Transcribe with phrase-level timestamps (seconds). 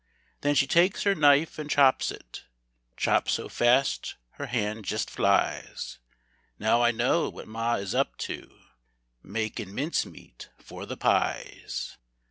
[0.39, 2.45] Then she takes her knife an' chops it,
[2.97, 5.99] Chops so fast her hand jest flies.
[6.57, 8.51] Now I know what ma is up to
[9.21, 11.97] Makin' mincemeat for the pies.